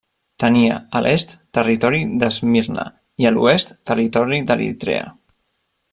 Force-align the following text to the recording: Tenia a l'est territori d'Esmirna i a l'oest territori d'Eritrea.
Tenia 0.43 0.77
a 0.99 1.01
l'est 1.07 1.35
territori 1.57 2.01
d'Esmirna 2.23 2.85
i 3.25 3.29
a 3.31 3.35
l'oest 3.37 3.77
territori 3.91 4.41
d'Eritrea. 4.49 5.05